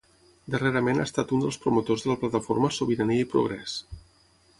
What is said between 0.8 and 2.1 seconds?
ha estat un dels promotors